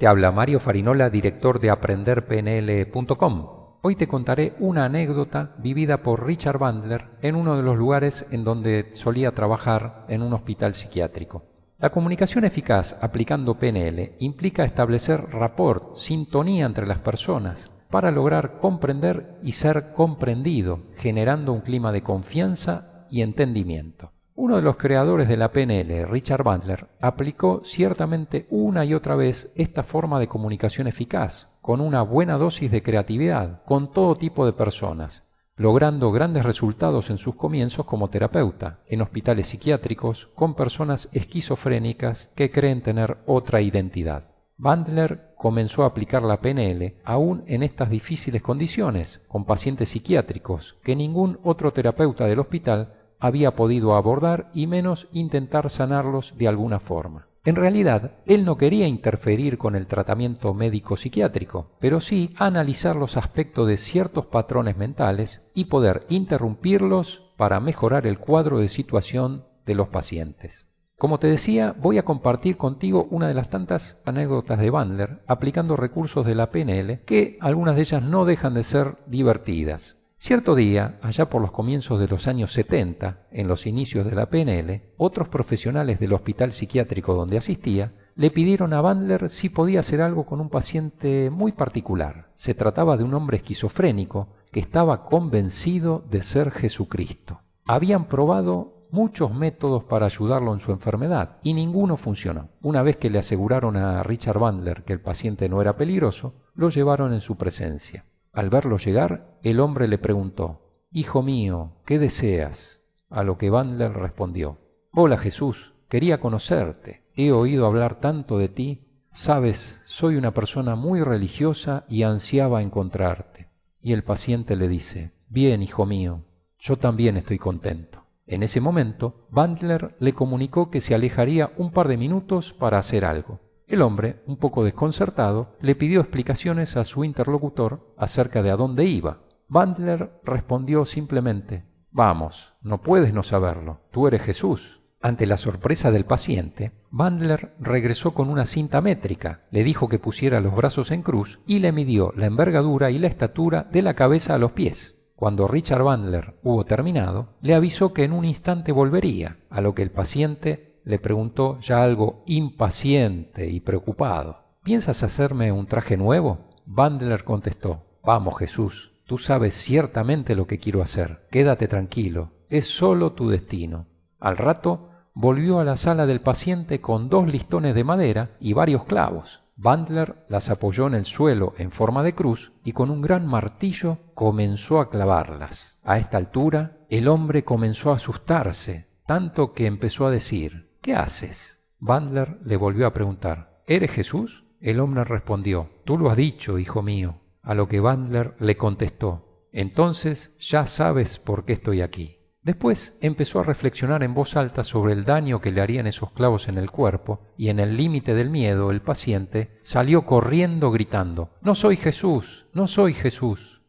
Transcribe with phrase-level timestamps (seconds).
[0.00, 3.48] Te habla Mario Farinola, director de aprenderpnl.com.
[3.82, 8.42] Hoy te contaré una anécdota vivida por Richard Bandler en uno de los lugares en
[8.42, 11.44] donde solía trabajar en un hospital psiquiátrico.
[11.78, 19.38] La comunicación eficaz aplicando PNL implica establecer rapport, sintonía entre las personas, para lograr comprender
[19.42, 24.12] y ser comprendido, generando un clima de confianza y entendimiento.
[24.42, 29.50] Uno de los creadores de la PNL, Richard Bandler, aplicó ciertamente una y otra vez
[29.54, 34.54] esta forma de comunicación eficaz, con una buena dosis de creatividad, con todo tipo de
[34.54, 35.24] personas,
[35.56, 42.50] logrando grandes resultados en sus comienzos como terapeuta, en hospitales psiquiátricos, con personas esquizofrénicas que
[42.50, 44.30] creen tener otra identidad.
[44.56, 50.96] Bandler comenzó a aplicar la PNL aún en estas difíciles condiciones, con pacientes psiquiátricos, que
[50.96, 57.26] ningún otro terapeuta del hospital había podido abordar y menos intentar sanarlos de alguna forma.
[57.42, 63.16] En realidad, él no quería interferir con el tratamiento médico psiquiátrico, pero sí analizar los
[63.16, 69.74] aspectos de ciertos patrones mentales y poder interrumpirlos para mejorar el cuadro de situación de
[69.74, 70.66] los pacientes.
[70.98, 75.76] Como te decía, voy a compartir contigo una de las tantas anécdotas de Bandler aplicando
[75.76, 79.96] recursos de la PNL que algunas de ellas no dejan de ser divertidas.
[80.22, 84.28] Cierto día, allá por los comienzos de los años 70, en los inicios de la
[84.28, 90.02] PNL, otros profesionales del hospital psiquiátrico donde asistía le pidieron a Bandler si podía hacer
[90.02, 92.32] algo con un paciente muy particular.
[92.34, 97.40] Se trataba de un hombre esquizofrénico que estaba convencido de ser Jesucristo.
[97.64, 102.50] Habían probado muchos métodos para ayudarlo en su enfermedad y ninguno funcionó.
[102.60, 106.68] Una vez que le aseguraron a Richard Bandler que el paciente no era peligroso, lo
[106.68, 108.04] llevaron en su presencia.
[108.32, 110.60] Al verlo llegar, el hombre le preguntó,
[110.92, 112.80] Hijo mío, ¿qué deseas?
[113.08, 114.58] A lo que Bandler respondió,
[114.92, 117.02] Hola Jesús, quería conocerte.
[117.14, 118.86] He oído hablar tanto de ti.
[119.12, 123.48] Sabes, soy una persona muy religiosa y ansiaba encontrarte.
[123.82, 126.22] Y el paciente le dice, Bien, hijo mío,
[126.60, 128.04] yo también estoy contento.
[128.26, 133.04] En ese momento, Bandler le comunicó que se alejaría un par de minutos para hacer
[133.04, 133.40] algo.
[133.70, 138.84] El hombre, un poco desconcertado, le pidió explicaciones a su interlocutor acerca de a dónde
[138.84, 139.20] iba.
[139.46, 144.80] Bandler respondió simplemente Vamos, no puedes no saberlo, tú eres Jesús.
[145.00, 150.40] Ante la sorpresa del paciente, Bandler regresó con una cinta métrica, le dijo que pusiera
[150.40, 154.34] los brazos en cruz y le midió la envergadura y la estatura de la cabeza
[154.34, 154.96] a los pies.
[155.14, 159.82] Cuando Richard Bandler hubo terminado, le avisó que en un instante volvería, a lo que
[159.82, 164.40] el paciente le preguntó ya algo impaciente y preocupado.
[164.62, 166.50] ¿Piensas hacerme un traje nuevo?
[166.66, 171.26] Bandler contestó, Vamos Jesús, tú sabes ciertamente lo que quiero hacer.
[171.30, 173.86] Quédate tranquilo, es solo tu destino.
[174.18, 178.84] Al rato volvió a la sala del paciente con dos listones de madera y varios
[178.84, 179.40] clavos.
[179.56, 183.98] Bandler las apoyó en el suelo en forma de cruz y con un gran martillo
[184.14, 185.78] comenzó a clavarlas.
[185.84, 191.58] A esta altura el hombre comenzó a asustarse, tanto que empezó a decir ¿Qué haces?
[191.78, 194.44] Bandler le volvió a preguntar, ¿Eres Jesús?
[194.60, 197.20] El hombre respondió, Tú lo has dicho, hijo mío.
[197.42, 202.16] A lo que Bandler le contestó, Entonces ya sabes por qué estoy aquí.
[202.42, 206.48] Después empezó a reflexionar en voz alta sobre el daño que le harían esos clavos
[206.48, 211.54] en el cuerpo, y en el límite del miedo el paciente salió corriendo gritando, No
[211.54, 213.59] soy Jesús, no soy Jesús.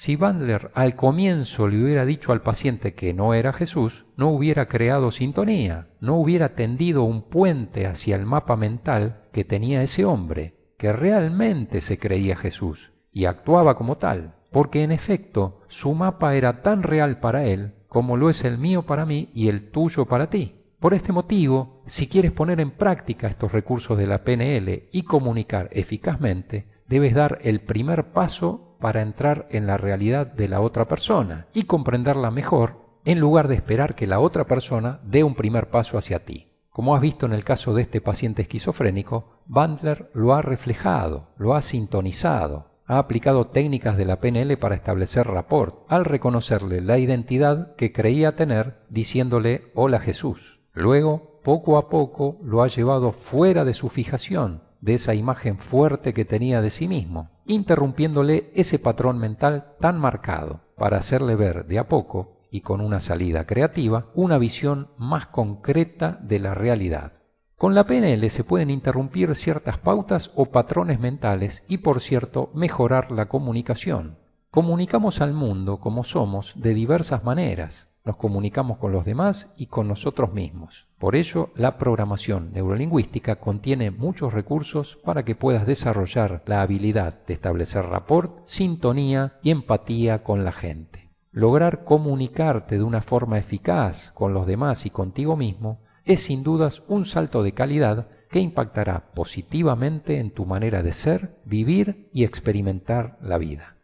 [0.00, 4.64] Si Bandler al comienzo le hubiera dicho al paciente que no era Jesús, no hubiera
[4.64, 10.54] creado sintonía, no hubiera tendido un puente hacia el mapa mental que tenía ese hombre,
[10.78, 16.62] que realmente se creía Jesús y actuaba como tal, porque en efecto su mapa era
[16.62, 20.30] tan real para él como lo es el mío para mí y el tuyo para
[20.30, 20.62] ti.
[20.78, 25.68] Por este motivo, si quieres poner en práctica estos recursos de la PNL y comunicar
[25.72, 31.46] eficazmente, debes dar el primer paso para entrar en la realidad de la otra persona
[31.54, 35.96] y comprenderla mejor en lugar de esperar que la otra persona dé un primer paso
[35.96, 36.48] hacia ti.
[36.70, 41.54] Como has visto en el caso de este paciente esquizofrénico, Bandler lo ha reflejado, lo
[41.54, 47.74] ha sintonizado, ha aplicado técnicas de la PNL para establecer rapport, al reconocerle la identidad
[47.76, 50.60] que creía tener diciéndole hola Jesús.
[50.72, 56.14] Luego, poco a poco, lo ha llevado fuera de su fijación, de esa imagen fuerte
[56.14, 61.78] que tenía de sí mismo, interrumpiéndole ese patrón mental tan marcado para hacerle ver de
[61.78, 67.12] a poco y con una salida creativa una visión más concreta de la realidad.
[67.56, 73.10] Con la PNL se pueden interrumpir ciertas pautas o patrones mentales y por cierto mejorar
[73.10, 74.16] la comunicación.
[74.50, 77.89] Comunicamos al mundo como somos de diversas maneras.
[78.10, 80.88] Nos comunicamos con los demás y con nosotros mismos.
[80.98, 87.34] Por ello, la programación neurolingüística contiene muchos recursos para que puedas desarrollar la habilidad de
[87.34, 91.08] establecer rapport, sintonía y empatía con la gente.
[91.30, 96.82] Lograr comunicarte de una forma eficaz con los demás y contigo mismo es sin dudas
[96.88, 103.18] un salto de calidad que impactará positivamente en tu manera de ser, vivir y experimentar
[103.20, 103.76] la vida.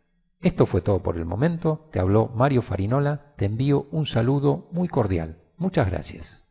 [0.47, 4.87] Esto fue todo por el momento, te habló Mario Farinola, te envío un saludo muy
[4.87, 5.39] cordial.
[5.57, 6.46] Muchas gracias.